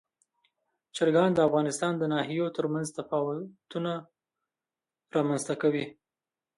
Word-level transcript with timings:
چرګان 0.95 1.29
د 1.33 1.39
افغانستان 1.47 1.93
د 1.97 2.03
ناحیو 2.13 2.53
ترمنځ 2.57 2.87
تفاوتونه 2.97 3.91
رامنځ 5.15 5.41
ته 5.47 5.53
کوي. 5.61 5.85